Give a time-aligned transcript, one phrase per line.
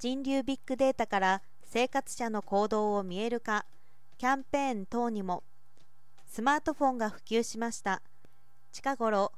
[0.00, 3.66] 人流ビッグデータから生活者の行動を見える化
[4.16, 5.42] キャンペーン等にも
[6.24, 8.00] スマートフォンが普及しました。
[8.70, 9.32] 近頃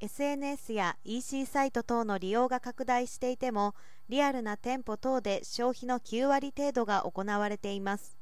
[0.00, 3.76] SNS や EC サイト等の利用が拡大していても
[4.08, 8.16] リアルな店舗等で消費の9割程度が行われています。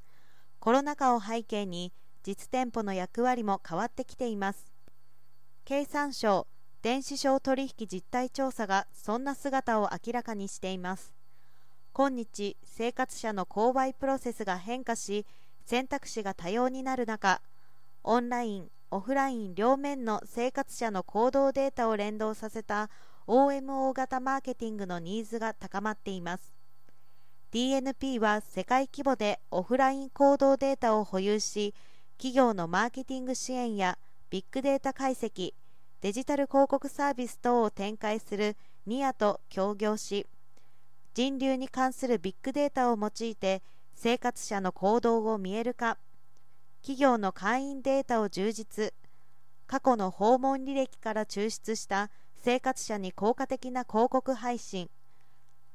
[0.59, 4.71] コロナ禍を背景に実店舗の役割も変わってきています。
[5.65, 6.47] 経産省
[6.83, 11.20] 電子商取引実態調査がそんな姿を明らかにしています。
[11.93, 15.27] 今日生活者の購買プロセスが変化し
[15.67, 17.41] 選択肢が多様になる中
[18.05, 22.91] オンラインオフライン両面の生活者の行動データを連動させた
[23.27, 26.53] OMO 型マーケティングのニーズが高まっています。
[27.53, 31.75] DNP は世界規模でオフライン行動データを保有し
[32.17, 33.99] 企業のマーケティング支援や
[34.31, 35.53] ビッグデータ解析
[36.01, 40.27] デジタル広告サービス等を展開するニアと協業し
[41.15, 43.63] 人流に関するビッグデータを用いて
[43.95, 45.99] 生活者の行動を見える化
[46.83, 48.95] 企業の会員データを充実
[49.67, 54.89] 過去の訪問履歴から抽出した生活者に効果的な広告配信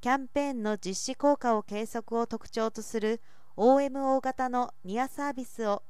[0.01, 3.21] キャンペーンの実施効果を計測を特徴とする
[3.57, 5.83] OMO 型のニアサービスを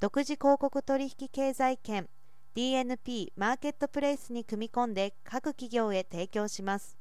[0.00, 2.08] 独自広告取引経済圏
[2.56, 6.97] DNP マーケットプレイスに組み込んで各企業へ提供します。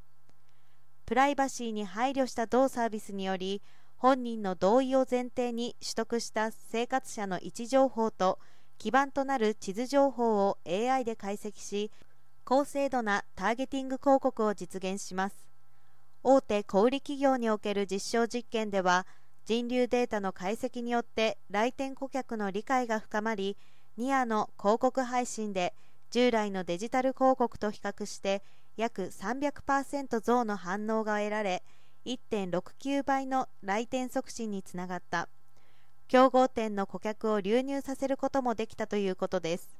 [1.07, 3.61] プライバシーに配慮した同サービスにより
[3.95, 8.39] 本人の同意を前提に取得した生活者の位置情報と
[8.77, 11.91] 基盤となる地図情報を AI で解析し
[12.43, 15.47] 高精度なターゲティング広告を実現します。
[16.23, 19.07] 大手小売企業における実証実験では
[19.45, 23.55] 人流データの解析によって来店顧客の理解が深まり
[23.95, 25.73] ニアの広告配信で
[26.11, 28.41] 従来のデジタル広告と比較して
[28.77, 31.63] 約300%増の反応が得られ
[32.05, 35.27] 1.69倍の来店促進につながった。
[36.07, 39.75] 競合店の顧客を流入させることもできたということです。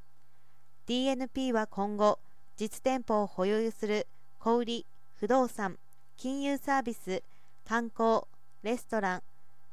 [0.88, 2.20] DNP は今後
[2.58, 4.08] 実店舗を保有する
[4.40, 4.86] 小売
[5.20, 5.78] 不動産
[6.18, 7.24] 金融サービス
[7.68, 8.22] 観光
[8.64, 9.22] レストラン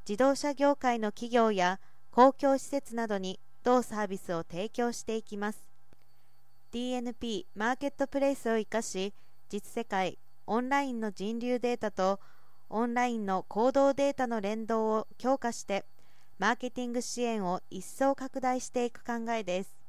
[0.09, 1.81] 自動車業界の企業や
[2.13, 5.74] 公共施設などに同サービスを提供していきます。
[6.75, 9.15] DNP マーケットプレイスを生かし
[9.49, 12.19] 実世界オンラインの人流データと
[12.69, 15.85] オンラインの行動データの連動を強化して
[16.41, 19.84] マーケティング支援を一層拡大していく考えです。